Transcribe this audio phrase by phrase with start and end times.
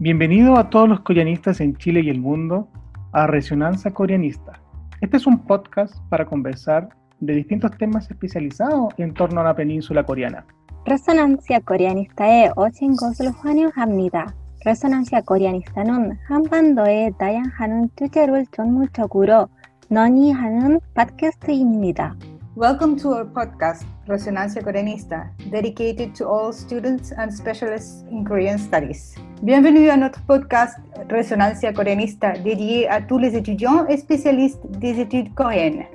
[0.00, 2.68] Bienvenido a todos los coreanistas en Chile y el mundo
[3.12, 4.52] a Resonancia Coreanista.
[5.00, 6.88] Este es un podcast para conversar
[7.20, 10.44] de distintos temas especializados en torno a la península coreana.
[10.86, 14.34] 레소난시아 코리아니스타에 오신 것을 환영합니다.
[14.64, 19.48] 레소난시아 코리아니스타는 한반도의 다양한 주제를 전문적으로
[19.88, 22.14] 논의하는 팟캐스트입니다.
[22.56, 29.14] Welcome to our podcast, Resonancia Coreanista, dedicated to all students and specialists in Korean studies.
[29.43, 30.77] Bienvenue à notre podcast
[31.09, 35.87] Resonancia Coreanista, dédié à tous les étudiants et spécialistes des études coréennes.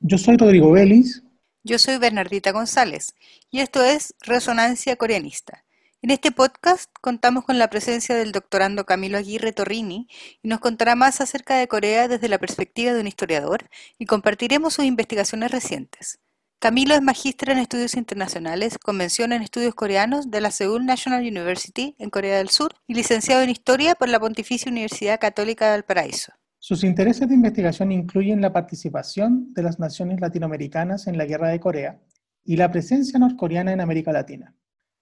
[0.00, 1.22] Yo soy Rodrigo Vélez.
[1.62, 3.14] Yo soy Bernardita González
[3.50, 5.62] y esto es Resonancia Coreanista.
[6.00, 10.08] En este podcast contamos con la presencia del doctorando Camilo Aguirre Torrini
[10.42, 14.72] y nos contará más acerca de Corea desde la perspectiva de un historiador y compartiremos
[14.72, 16.18] sus investigaciones recientes.
[16.62, 21.96] Camilo es magíster en estudios internacionales, convención en estudios coreanos de la Seoul National University
[21.98, 26.34] en Corea del Sur y licenciado en historia por la Pontificia Universidad Católica de Valparaíso.
[26.60, 31.58] Sus intereses de investigación incluyen la participación de las naciones latinoamericanas en la Guerra de
[31.58, 32.00] Corea
[32.44, 34.54] y la presencia norcoreana en América Latina.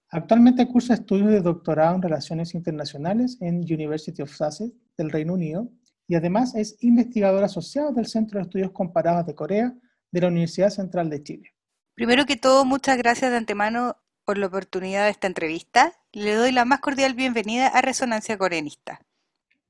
[0.08, 5.70] Actualmente cursa estudios de doctorado en Relaciones Internacionales en University of Sussex del Reino Unido
[6.08, 9.74] y además es investigador asociado del Centro de Estudios Comparados de Corea
[10.10, 11.54] de la Universidad Central de Chile.
[11.94, 15.92] Primero que todo, muchas gracias de antemano por la oportunidad de esta entrevista.
[16.12, 19.00] Le doy la más cordial bienvenida a Resonancia Coreanista.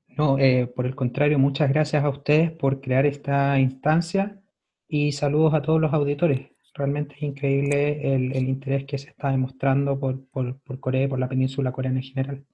[0.07, 4.41] No, eh, por el contrario, muchas gracias a ustedes por crear esta instancia
[4.87, 9.99] y saludos a todos los auditores realmente es increíble el, interés que se está demostrando
[9.99, 10.19] por,
[10.79, 12.45] Corea y por la península coreana en general.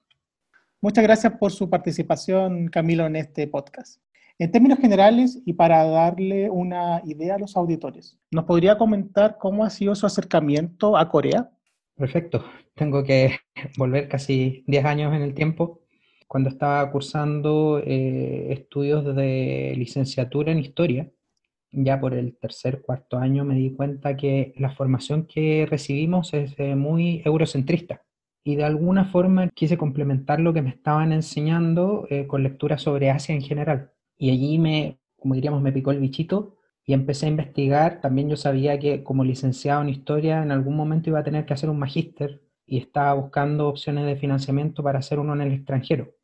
[0.80, 4.00] Muchas gracias por su participación, Camilo, en este podcast.
[4.40, 9.64] En términos generales y para darle una idea a los auditores, ¿nos podría comentar cómo
[9.64, 11.50] ha sido su acercamiento a Corea?
[11.96, 12.44] Perfecto.
[12.74, 13.32] Tengo que
[13.76, 15.80] volver casi 10 años en el tiempo.
[16.28, 21.10] Cuando estaba cursando eh, estudios de licenciatura en historia,
[21.72, 26.54] ya por el tercer, cuarto año me di cuenta que la formación que recibimos es
[26.58, 28.04] eh, muy eurocentrista
[28.44, 33.10] y de alguna forma quise complementar lo que me estaban enseñando eh, con lectura sobre
[33.10, 33.92] Asia en general.
[34.18, 38.00] Y allí me, como diríamos, me picó el bichito y empecé a investigar.
[38.00, 41.54] También yo sabía que como licenciado en historia en algún momento iba a tener que
[41.54, 46.14] hacer un magíster y estaba buscando opciones de financiamiento para hacer uno en el extranjero.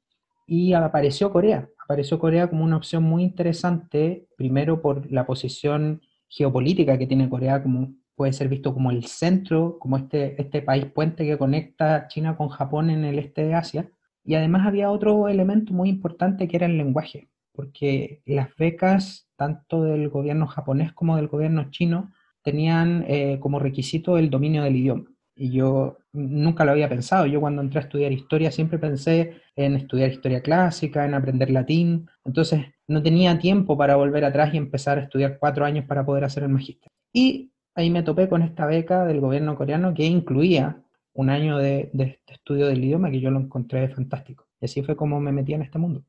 [0.47, 6.99] Y apareció Corea apareció Corea como una opción muy interesante, primero por la posición geopolítica
[6.99, 11.25] que tiene Corea, como puede ser visto como el centro, como este, este país puente
[11.25, 13.91] que conecta China con Japón en el este de Asia.
[14.25, 19.82] Y además había otro elemento muy importante que era el lenguaje, porque las becas, tanto
[19.84, 25.04] del gobierno japonés como del gobierno chino, tenían eh, como requisito el dominio del idioma.
[25.37, 27.26] Y yo nunca lo había pensado.
[27.26, 32.09] Yo cuando entré a estudiar historia siempre pensé en estudiar historia clásica, en aprender latín.
[32.25, 36.25] Entonces no tenía tiempo para volver atrás y empezar a estudiar cuatro años para poder
[36.25, 36.91] hacer el magíster.
[37.12, 40.82] Y ahí me topé con esta beca del gobierno coreano que incluía
[41.14, 44.47] un año de, de, estudio del idioma que yo lo encontré fantástico.
[44.60, 46.04] Y así fue como me metí en este mundo.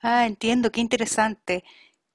[0.00, 1.64] Ah, entiendo, qué interesante.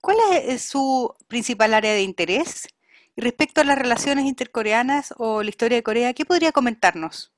[0.01, 2.67] ¿Cuál es su principal área de interés?
[3.15, 7.31] Respecto a las relaciones intercoreanas o la historia de Corea, ¿qué podría comentarnos?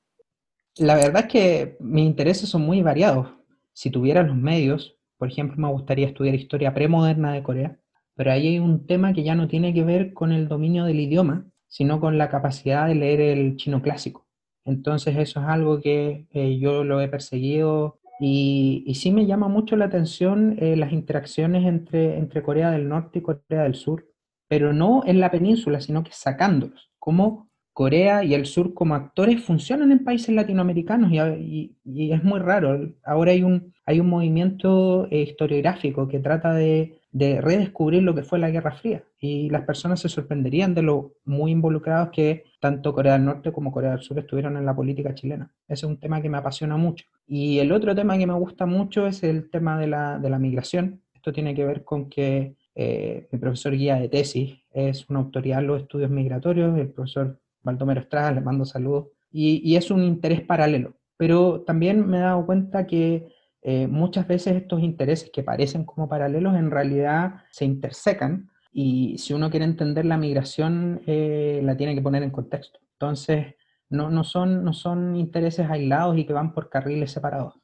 [0.76, 3.28] La verdad es que mis intereses son muy variados.
[3.72, 7.78] Si tuviera los medios, por ejemplo, me gustaría estudiar historia premoderna de Corea,
[8.14, 11.00] pero ahí hay un tema que ya no tiene que ver con el dominio del
[11.00, 14.26] idioma, sino con la capacidad de leer el chino clásico.
[14.64, 19.76] Entonces eso es algo que eh, yo lo he perseguido y, sí me llama mucho
[19.76, 24.06] la atención eh, las interacciones entre, entre Corea del Norte y Corea del Sur
[24.48, 26.90] pero no en la península, sino que sacándolos.
[26.98, 32.88] Cómo Corea y el sur como actores funcionan en países latinoamericanos y, es muy raro.
[33.04, 38.38] Ahora hay un, hay un movimiento eh, historiográfico que trata de, redescubrir lo que fue
[38.38, 43.12] la Guerra Fría y las personas se sorprenderían de lo muy involucrados que tanto Corea
[43.12, 45.52] del Norte como Corea del Sur estuvieron en la política chilena.
[45.68, 47.04] Ese es un tema que me apasiona mucho.
[47.26, 50.38] Y el otro tema que me gusta mucho es el tema de la, de la
[50.38, 51.02] migración.
[51.14, 55.58] Esto tiene que ver con que eh, mi profesor guía de tesis es una autoridad
[55.58, 60.40] en los estudios migratorios, el profesor Baldomero Estrada, le mando saludos, y, es un interés
[60.40, 60.96] paralelo.
[61.18, 63.28] Pero también me he dado cuenta que
[63.62, 69.34] eh, muchas veces estos intereses que parecen como paralelos en realidad se intersecan y si
[69.34, 72.78] uno quiere entender la migración eh, la tiene que poner en contexto.
[72.92, 73.54] Entonces,
[73.90, 77.54] no, no, son, no son intereses aislados y que van por carriles separados.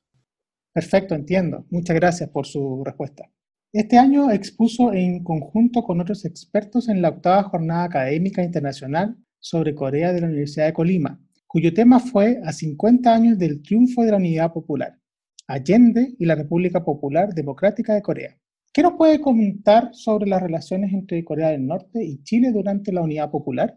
[0.72, 1.64] Perfecto, entiendo.
[1.70, 3.30] Muchas gracias por su respuesta.
[3.72, 9.74] Este año expuso en conjunto con otros expertos en la octava Jornada Académica Internacional sobre
[9.74, 14.12] Corea de la Universidad de Colima, cuyo tema fue a 50 años del triunfo de
[14.12, 14.98] la unidad popular,
[15.46, 18.38] Allende y la República Popular Democrática de Corea.
[18.72, 23.02] ¿Qué nos puede comentar sobre las relaciones entre Corea del Norte y Chile durante la
[23.02, 23.76] unidad popular?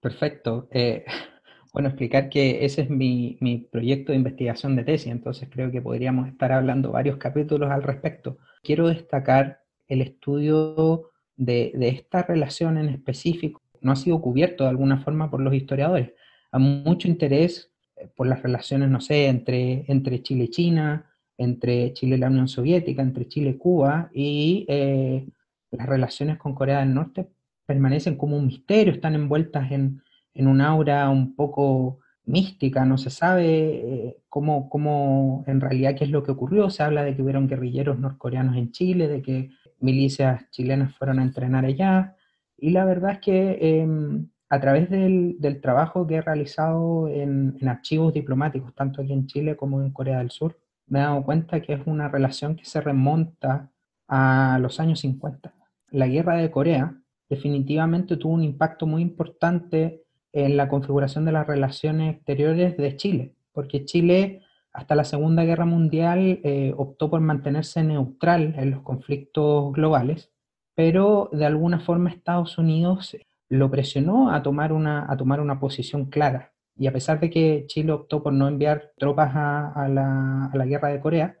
[0.00, 0.68] Perfecto.
[0.72, 1.04] Eh,
[1.72, 3.38] bueno, explicar que ese es mi,
[3.70, 8.38] proyecto de investigación de tesis, entonces creo que podríamos estar hablando varios capítulos al respecto.
[8.62, 13.62] Quiero destacar el estudio de, esta relación en específico.
[13.88, 16.12] No ha sido cubierto de alguna forma por los historiadores.
[16.52, 21.06] Hay mucho interés eh, por las relaciones, no sé, entre, entre Chile y China,
[21.38, 25.26] entre Chile y la Unión Soviética, entre Chile y Cuba, y eh,
[25.70, 27.30] las relaciones con Corea del Norte
[27.64, 30.02] permanecen como un misterio, están envueltas en,
[30.34, 36.04] en un aura un poco mística, no se sabe eh, cómo, cómo, en realidad qué
[36.04, 39.50] es lo que ocurrió, se habla de que hubieron guerrilleros norcoreanos en Chile, de que
[39.80, 42.16] milicias chilenas fueron a entrenar allá,
[42.58, 47.68] y la verdad es que em, a través del, trabajo que he realizado en, en,
[47.68, 51.60] archivos diplomáticos, tanto aquí en Chile como en Corea del Sur, me he dado cuenta
[51.60, 53.70] que es una relación que se remonta
[54.08, 55.54] a los años 50.
[55.90, 56.96] La guerra de Corea
[57.28, 60.02] definitivamente tuvo un impacto muy importante
[60.32, 65.64] en la configuración de las relaciones exteriores de Chile, porque Chile hasta la Segunda Guerra
[65.64, 70.30] Mundial eh, optó por mantenerse neutral en los conflictos globales,
[70.78, 73.16] pero de alguna forma Estados Unidos
[73.48, 76.52] lo presionó a tomar una, a tomar una posición clara.
[76.76, 80.66] Y a pesar de que Chile optó por no enviar tropas a, la, a la
[80.66, 81.36] guerra de Corea,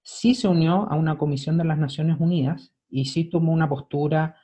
[0.00, 4.36] sí se unió a una comisión de las Naciones Unidas y sí tomó una postura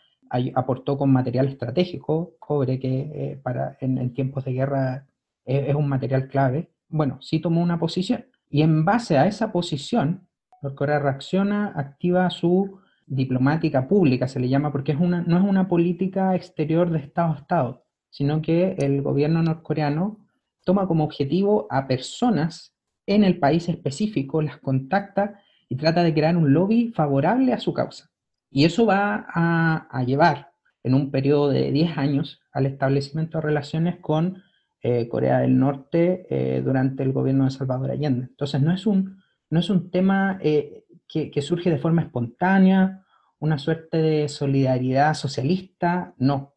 [0.56, 5.06] aportó con material estratégico, cobre, que eh, para, en, tiempos de guerra
[5.44, 6.72] es, un material clave.
[6.88, 8.26] Bueno, sí tomó una posición.
[8.50, 10.26] Y en base a esa posición,
[10.60, 15.68] Norcorea reacciona, activa su diplomática pública, se le llama, porque es una, no es una
[15.68, 20.24] política exterior de Estado a Estado, sino que el gobierno norcoreano
[20.64, 22.74] toma como objetivo a personas
[23.06, 27.72] en el país específico, las contacta y trata de crear un lobby favorable a su
[27.72, 28.10] causa.
[28.50, 30.52] Y eso va a, llevar
[30.82, 34.42] en un periodo de 10 años al establecimiento de relaciones con
[34.82, 38.26] eh, Corea del Norte eh, durante el gobierno de Salvador Allende.
[38.26, 43.04] Entonces no es un, no es un tema eh, que, que, surge de forma espontánea,
[43.38, 46.54] una suerte de solidaridad socialista, no.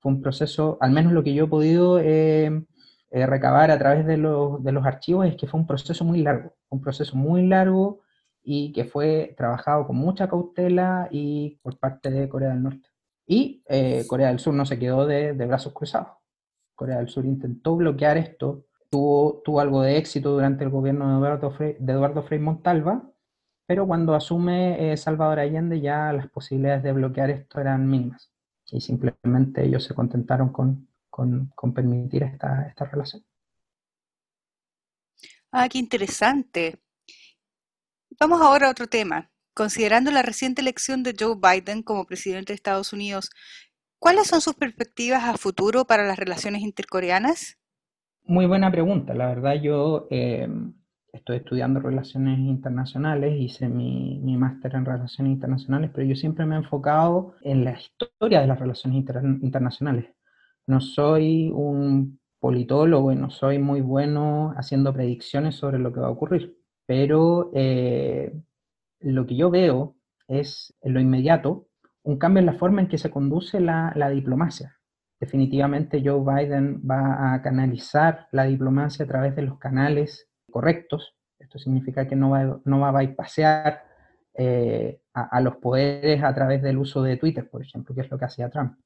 [0.00, 1.98] Fue un proceso, al menos lo que yo he podido
[3.10, 6.54] recabar a través de los, de los archivos, es que fue un proceso muy largo,
[6.70, 8.00] un proceso muy largo
[8.42, 12.88] y que fue trabajado con mucha cautela y por parte de Corea del Norte.
[13.26, 16.08] Y eh, Corea del Sur no se quedó de, brazos cruzados.
[16.74, 21.16] Corea del Sur intentó bloquear esto, tuvo, tuvo algo de éxito durante el gobierno de
[21.18, 23.08] Eduardo Frei, de Eduardo Frei Montalva,
[23.70, 28.28] pero cuando asume eh, Salvador Allende ya las posibilidades de bloquear esto eran mínimas.
[28.66, 33.24] Y simplemente ellos se contentaron con, con, con permitir esta, esta relación.
[35.52, 36.80] Ah, qué interesante.
[38.18, 39.30] Vamos ahora a otro tema.
[39.54, 43.30] Considerando la reciente elección de Joe Biden como presidente de Estados Unidos,
[44.00, 47.56] ¿cuáles son sus perspectivas a futuro para las relaciones intercoreanas?
[48.24, 49.14] Muy buena pregunta.
[49.14, 50.74] La verdad yo em,
[51.12, 56.54] estoy estudiando relaciones internacionales, hice mi, mi máster en relaciones internacionales, pero yo siempre me
[56.54, 59.04] he enfocado en la historia de las relaciones
[59.42, 60.06] internacionales.
[60.66, 66.06] No soy un politólogo y no soy muy bueno haciendo predicciones sobre lo que va
[66.06, 68.32] a ocurrir pero eh,
[68.98, 69.94] lo que yo veo
[70.26, 71.68] es en lo inmediato
[72.02, 74.76] un cambio en la forma en que se conduce la, diplomacia.
[75.20, 81.16] Definitivamente Joe Biden va a canalizar la diplomacia a través de los canales correctos.
[81.38, 83.82] Esto significa que no va, no va a bypassear
[84.34, 88.18] eh, a, los poderes a través del uso de Twitter, por ejemplo, que es lo
[88.18, 88.78] que hacía Trump.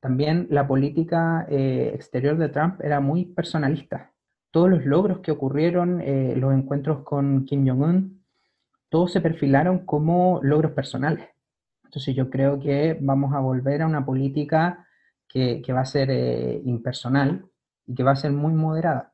[0.00, 4.14] También la política eh, exterior de Trump era muy personalista
[4.54, 8.24] todos los logros que ocurrieron, eh, los encuentros con Kim Jong-un,
[8.88, 11.28] todos se perfilaron como logros personales.
[11.82, 14.86] Entonces yo creo que vamos a volver a una política
[15.26, 17.44] que, va a ser eh, impersonal
[17.84, 19.12] y que va a ser muy moderada.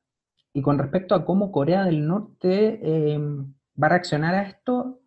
[0.52, 5.00] Y con respecto a cómo Corea del Norte em, va a reaccionar a esto,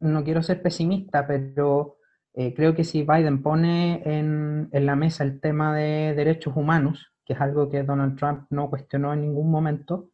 [0.00, 1.96] no quiero ser pesimista, pero
[2.34, 7.32] eh, creo que si Biden pone en, la mesa el tema de derechos humanos, que
[7.32, 10.10] es algo que Donald Trump no cuestionó en ningún momento,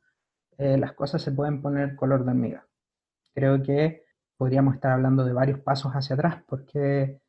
[0.57, 2.67] eh, las cosas se pueden poner color de hormiga.
[3.35, 4.05] Creo que
[4.37, 7.21] podríamos estar hablando de varios pasos hacia atrás, porque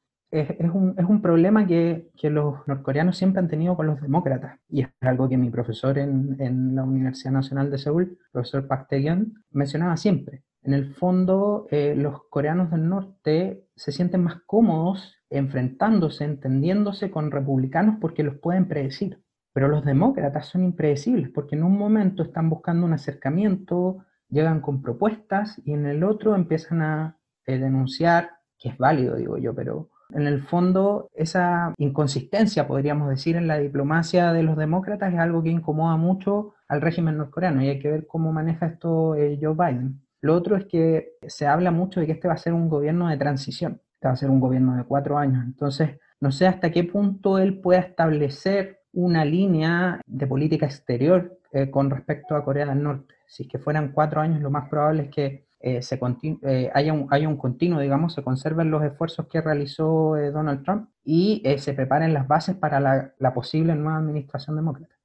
[0.41, 4.59] es, un, es un, problema que, que, los norcoreanos siempre han tenido con los demócratas,
[4.69, 8.87] y es algo que mi profesor en, en la Universidad Nacional de Seúl, profesor Park
[8.89, 10.43] tae mencionaba siempre.
[10.65, 17.29] En el fondo, eh, los coreanos del norte se sienten más cómodos enfrentándose, entendiéndose con
[17.29, 19.21] republicanos porque los pueden predecir
[19.53, 24.81] Pero los demócratas son impredecibles porque en un momento están buscando un acercamiento, llegan con
[24.81, 29.89] propuestas y en el otro empiezan a eh, denunciar, que es válido, digo yo, pero
[30.13, 35.43] en el fondo esa inconsistencia, podríamos decir, en la diplomacia de los demócratas es algo
[35.43, 39.53] que incomoda mucho al régimen norcoreano y hay que ver cómo maneja esto eh, Joe
[39.53, 40.01] Biden.
[40.21, 43.09] Lo otro es que se habla mucho de que este va a ser un gobierno
[43.09, 46.71] de transición, este va a ser un gobierno de cuatro años, entonces no sé hasta
[46.71, 52.65] qué punto él pueda establecer una línea de política exterior eh, con respecto a Corea
[52.65, 53.15] del Norte.
[53.27, 55.99] Si es que fueran cuatro años, lo más probable es que eh, se
[56.43, 60.89] eh, haya, un, haya, un, continuo, digamos, se conserven los esfuerzos que realizó Donald Trump
[61.03, 64.95] y se preparen las bases para la, la posible nueva administración demócrata.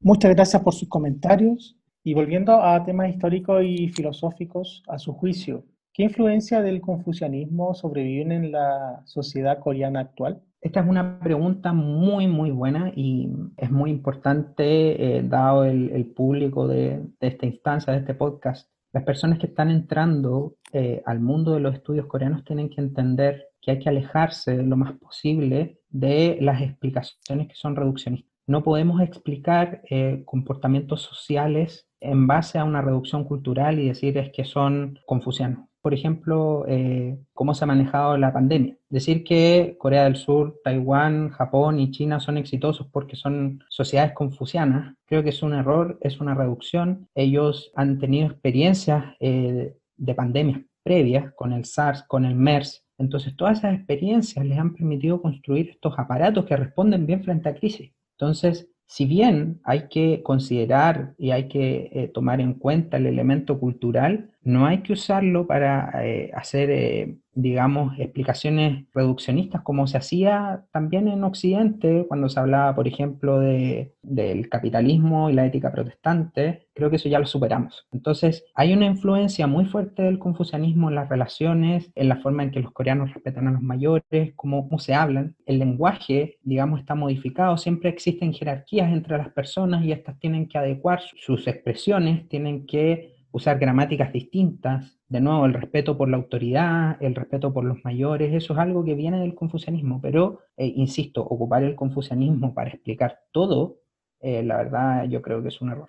[0.00, 1.76] Muchas gracias por sus comentarios.
[2.02, 8.34] Y volviendo a temas históricos y filosóficos, a su juicio, ¿qué influencia del confucianismo sobrevive
[8.34, 10.42] en la sociedad coreana actual?
[10.62, 16.68] Esta es una pregunta muy, muy buena y es muy importante, eh, dado el, público
[16.68, 18.70] de, esta instancia, de este podcast.
[18.92, 23.46] Las personas que están entrando eh, al mundo de los estudios coreanos tienen que entender
[23.60, 28.30] que hay que alejarse lo más posible de las explicaciones que son reduccionistas.
[28.46, 34.32] No podemos explicar eh, comportamientos sociales en base a una reducción cultural y decir es
[34.32, 38.76] que son confucianos por ejemplo, eh, cómo se ha manejado la pandemia.
[38.88, 44.94] Decir que Corea del Sur, Taiwán, Japón y China son exitosos porque son sociedades confucianas,
[45.06, 47.08] creo que es un error, es una reducción.
[47.14, 52.84] Ellos han tenido experiencias eh, de pandemias previas con el SARS, con el MERS.
[52.98, 57.54] Entonces, todas esas experiencias les han permitido construir estos aparatos que responden bien frente a
[57.54, 57.92] crisis.
[58.18, 63.60] Entonces, si bien hay que considerar y hay que eh, tomar en cuenta el elemento
[63.60, 70.64] cultural, no hay que usarlo para eh, hacer, eh, digamos, explicaciones reduccionistas como se hacía
[70.72, 76.68] también en Occidente cuando se hablaba, por ejemplo, de, del capitalismo y la ética protestante.
[76.74, 77.86] Creo que eso ya lo superamos.
[77.92, 82.50] Entonces, hay una influencia muy fuerte del confucianismo en las relaciones, en la forma en
[82.50, 85.36] que los coreanos respetan a los mayores, cómo, cómo se hablan.
[85.44, 87.58] El lenguaje, digamos, está modificado.
[87.58, 93.19] Siempre existen jerarquías entre las personas y estas tienen que adecuar sus expresiones, tienen que
[93.32, 98.32] usar gramáticas distintas, de nuevo el respeto por la autoridad, el respeto por los mayores,
[98.34, 103.20] eso es algo que viene del confucianismo, pero, eh, insisto, ocupar el confucianismo para explicar
[103.32, 103.80] todo,
[104.20, 105.88] eh, la verdad yo creo que es un error.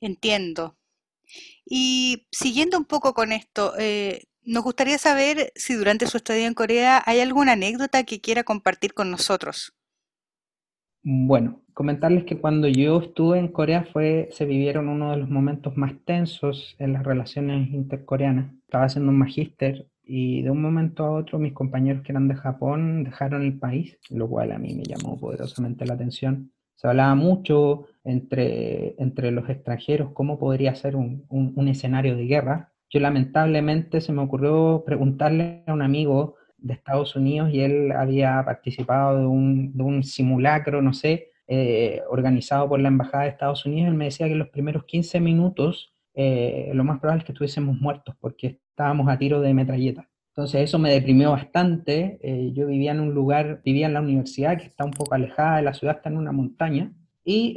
[0.00, 0.76] Entiendo.
[1.64, 6.54] Y siguiendo un poco con esto, eh, nos gustaría saber si durante su estadía en
[6.54, 9.74] Corea hay alguna anécdota que quiera compartir con nosotros.
[11.02, 15.76] Bueno, comentarles que cuando yo estuve en Corea fue, se vivieron uno de los momentos
[15.76, 18.52] más tensos en las relaciones intercoreanas.
[18.64, 22.34] Estaba haciendo un magíster y de un momento a otro mis compañeros que eran de
[22.34, 26.50] Japón dejaron el país, lo cual a mí me llamó poderosamente la atención.
[26.74, 32.72] Se hablaba mucho entre, entre los extranjeros cómo podría ser un, un escenario de guerra.
[32.90, 38.42] Yo lamentablemente se me ocurrió preguntarle a un amigo de Estados Unidos y él había
[38.44, 43.66] participado de un, de un simulacro, no sé, eh, organizado por la Embajada de Estados
[43.66, 43.88] Unidos.
[43.88, 47.32] Él me decía que en los primeros 15 minutos eh, lo más probable es que
[47.32, 50.08] estuviésemos muertos porque estábamos a tiro de metralleta.
[50.28, 52.18] Entonces eso me deprimió bastante.
[52.22, 55.56] Eh, yo vivía en un lugar, vivía en la universidad que está un poco alejada
[55.56, 56.92] de la ciudad, está en una montaña.
[57.24, 57.54] Y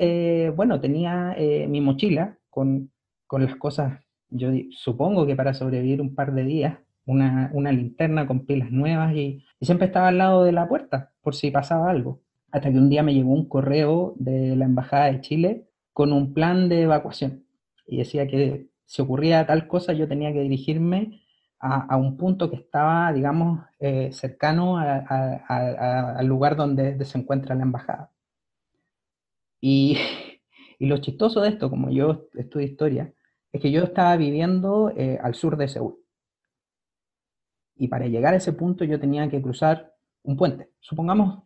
[0.55, 1.33] bueno, tenía
[1.69, 2.91] mi mochila con,
[3.25, 8.45] con las cosas, yo supongo que para sobrevivir un par de días, una, linterna con
[8.45, 12.21] pilas nuevas y, siempre estaba al lado de la puerta por si pasaba algo.
[12.51, 16.33] Hasta que un día me llegó un correo de la Embajada de Chile con un
[16.33, 17.45] plan de evacuación
[17.87, 21.21] y decía que si ocurría tal cosa yo tenía que dirigirme
[21.59, 28.11] a, un punto que estaba, digamos, eh, cercano al lugar donde, se encuentra la embajada.
[29.63, 29.95] Y,
[30.79, 33.13] lo chistoso de esto, como yo estudio historia,
[33.51, 35.99] es que yo estaba viviendo eh, al sur de Seúl.
[37.75, 39.93] Y para llegar a ese punto yo tenía que cruzar
[40.23, 40.71] un puente.
[40.79, 41.43] Supongamos,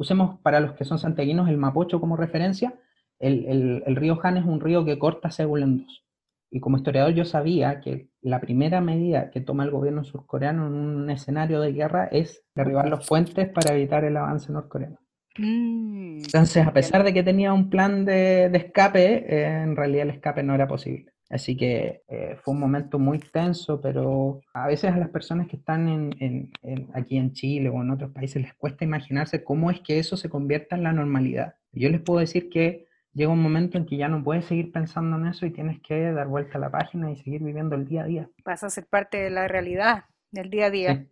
[0.00, 2.74] usemos para los que son santiaguinos el Mapocho como referencia,
[3.18, 6.04] el, río Han es un río que corta Seúl en dos.
[6.50, 10.72] Y como historiador yo sabía que la primera medida que toma el gobierno surcoreano en
[10.72, 14.98] un escenario de guerra es derribar los puentes para evitar el avance norcoreano.
[15.38, 20.10] Mm, Entonces, a pesar de que tenía un plan de, escape, eh, en realidad el
[20.10, 21.12] escape no era posible.
[21.30, 25.56] Así que eh, fue un momento muy tenso, pero a veces a las personas que
[25.56, 26.50] están en,
[26.92, 30.28] aquí en Chile o en otros países les cuesta imaginarse cómo es que eso se
[30.28, 31.54] convierta en la normalidad.
[31.72, 35.16] Yo les puedo decir que llega un momento en que ya no puedes seguir pensando
[35.16, 38.02] en eso y tienes que dar vuelta a la página y seguir viviendo el día
[38.02, 38.30] a día.
[38.42, 41.06] Pasa a ser parte de la realidad, del día a día.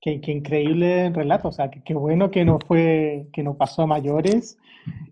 [0.00, 3.86] Qué, qué, increíble relato, o sea, qué, bueno que no fue, que no pasó a
[3.86, 4.56] mayores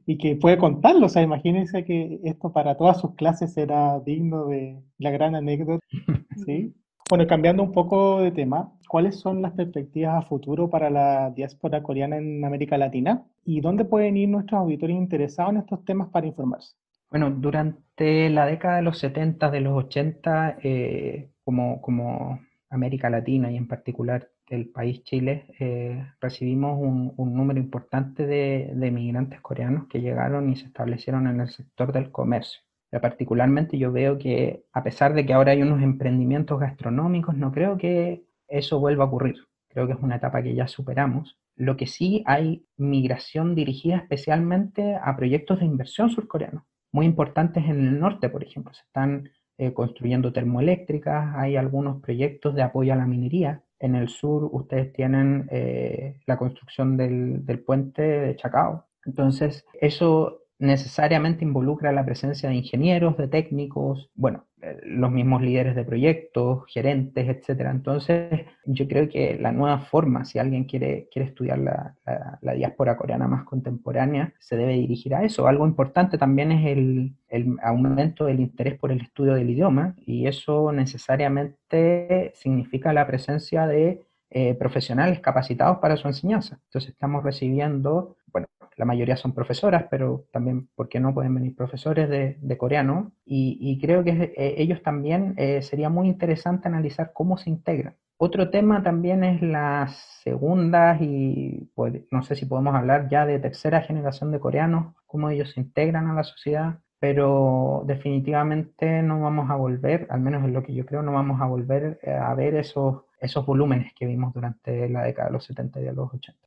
[0.06, 4.46] y que puede contarlo, o sea, imagínense que esto para todas sus clases era digno
[4.46, 5.84] de la gran anécdota,
[6.46, 6.74] ¿sí?
[7.08, 11.80] Bueno, cambiando un poco de tema, ¿cuáles son las perspectivas a futuro para la diáspora
[11.80, 13.24] coreana en América Latina?
[13.44, 16.74] ¿Y dónde pueden ir nuestros auditores interesados en estos temas para informarse?
[17.08, 22.40] Bueno, durante la década de los 70, de los 80, eh, como, como
[22.70, 28.90] América Latina y en particular el país Chile, eh, recibimos un, número importante de, de
[28.90, 32.60] migrantes coreanos que llegaron y se establecieron en el sector del comercio.
[33.00, 37.76] Particularmente yo veo que a pesar de que ahora hay unos emprendimientos gastronómicos, no creo
[37.76, 39.36] que eso vuelva a ocurrir.
[39.68, 41.38] Creo que es una etapa que ya superamos.
[41.56, 47.86] Lo que sí hay migración dirigida especialmente a proyectos de inversión surcoreanos, muy importantes en
[47.86, 48.72] el norte, por ejemplo.
[48.72, 53.62] Se están eh, construyendo termoeléctricas, hay algunos proyectos de apoyo a la minería.
[53.78, 58.84] En el sur ustedes tienen eh, la construcción del, del puente de Chacao.
[59.04, 65.76] Entonces, eso necesariamente involucra la presencia de ingenieros, de técnicos, bueno, eh, los mismos líderes
[65.76, 67.70] de proyectos, gerentes, etcétera.
[67.70, 71.94] Entonces, yo creo que la nueva forma, si alguien quiere, quiere estudiar la,
[72.40, 75.46] la, diáspora coreana más contemporánea, se debe dirigir a eso.
[75.46, 80.26] Algo importante también es el, el aumento del interés por el estudio del idioma y
[80.26, 86.58] eso necesariamente significa la presencia de eh, profesionales capacitados para su enseñanza.
[86.64, 91.56] Entonces estamos recibiendo, bueno, la mayoría son profesoras, pero también, ¿por qué no pueden venir
[91.56, 93.12] profesores de, coreano?
[93.24, 97.96] Y, creo que eh, ellos también eh, sería muy interesante analizar cómo se integran.
[98.18, 103.38] Otro tema también es las segundas y pues, no sé si podemos hablar ya de
[103.38, 109.50] tercera generación de coreanos, cómo ellos se integran a la sociedad, pero definitivamente no vamos
[109.50, 112.54] a volver, al menos en lo que yo creo, no vamos a volver a ver
[112.54, 116.45] esos esos volúmenes que vimos durante la década de los 70 y de los 80.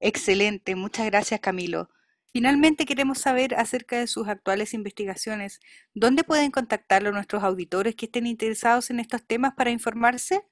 [0.00, 1.88] Excelente, muchas gracias Camilo.
[2.32, 5.60] Finalmente queremos saber acerca de sus actuales investigaciones.
[5.94, 10.42] ¿Dónde pueden contactarlo nuestros auditores que estén interesados en estos temas para informarse?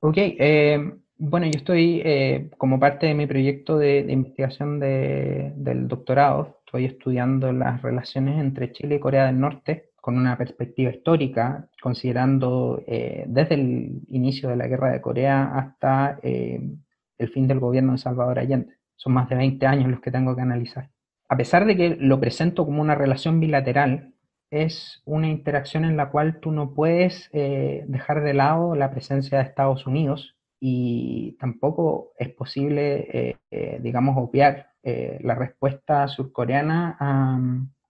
[0.00, 6.60] Ok, eh, bueno, yo estoy eh, como parte de mi proyecto de, investigación del doctorado,
[6.66, 12.82] estoy estudiando las relaciones entre Chile y Corea del Norte con una perspectiva histórica, considerando
[12.86, 16.18] eh, desde el inicio de la guerra de Corea hasta
[17.18, 18.74] el fin del gobierno de Salvador Allende.
[18.96, 20.90] Son más de 20 años los que tengo que analizar.
[21.28, 24.14] A pesar de que lo presento como una relación bilateral,
[24.50, 29.38] es una interacción en la cual tú no puedes eh, dejar de lado la presencia
[29.38, 33.36] de Estados Unidos y tampoco es posible,
[33.80, 36.96] digamos, obviar la respuesta surcoreana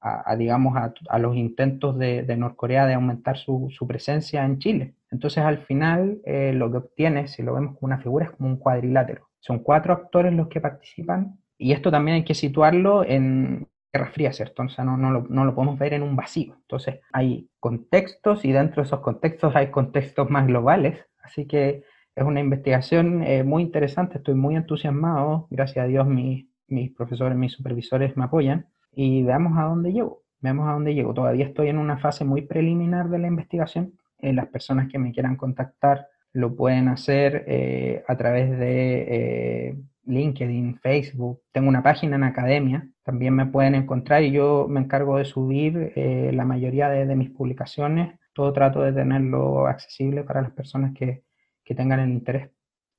[0.05, 4.95] a, digamos, a, los intentos de, Norcorea de aumentar su, presencia en Chile.
[5.15, 8.49] Entonces, al final, eh, lo que obtiene, si lo vemos como una figura, es como
[8.49, 9.29] un cuadrilátero.
[9.39, 14.33] Son cuatro actores los que participan y esto también hay que situarlo en Guerra Fría,
[14.33, 14.65] ¿cierto?
[14.65, 16.57] O sea, no, no, lo, no lo podemos ver en un vacío.
[16.63, 20.99] Entonces, hay contextos y dentro de esos contextos hay contextos más globales.
[21.23, 21.85] Así que
[22.17, 27.39] es una investigación eh, muy interesante, estoy muy entusiasmado, gracias a Dios mis, mis profesores,
[27.39, 30.23] mis supervisores me apoyan y veamos a dónde llego.
[30.41, 31.15] Veamos a dónde llego.
[31.15, 33.93] Todavía estoy en una fase muy preliminar de la investigación.
[34.19, 39.77] Eh, las personas que me quieran contactar lo pueden hacer eh, a través de eh,
[40.05, 41.43] LinkedIn, Facebook.
[41.53, 45.93] Tengo una página en academia, también me pueden encontrar y yo me encargo de subir
[45.95, 48.19] la mayoría de, mis publicaciones.
[48.33, 51.23] Todo trato de tenerlo accesible para las personas que,
[51.65, 52.51] que tengan el interés.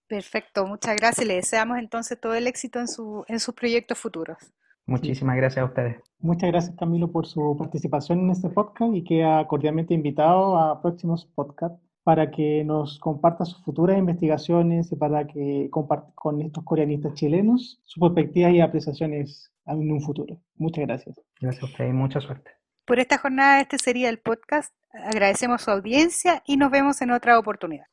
[0.08, 1.28] Perfecto, muchas gracias.
[1.28, 4.38] Le deseamos entonces todo el éxito en, su, en sus proyectos futuros.
[4.86, 5.98] Muchísimas gracias a ustedes.
[6.20, 11.26] Muchas gracias Camilo por su participación en este podcast y queda cordialmente invitado a próximos
[11.26, 17.16] podcasts para que nos comparta sus futuras investigaciones y para que comparta con estos coreanistas
[17.16, 20.40] chilenos sus perspectivas y apreciaciones en un futuro.
[20.56, 21.20] Muchas gracias.
[21.42, 22.52] Gracias a usted y mucha suerte.
[22.86, 24.72] Por esta jornada este sería el podcast.
[24.94, 27.88] Agradecemos su audiencia y nos vemos en otra oportunidad.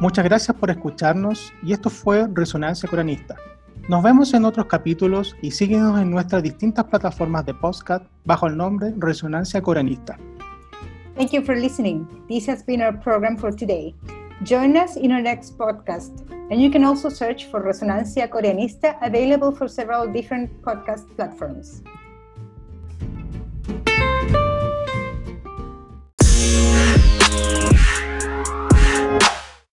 [0.00, 3.36] Muchas gracias por escucharnos y esto fue Resonancia Coranista.
[3.86, 8.56] Nos vemos en otros capítulos y síguenos en nuestras distintas plataformas de podcast bajo el
[8.56, 10.18] nombre Resonancia Coranista.
[11.16, 12.08] Thank you for listening.
[12.28, 13.94] This has been our program for today.
[14.42, 19.52] Join us in our next podcast, and you can also search for Resonancia Coreanista, available
[19.52, 21.82] for several different podcast platforms.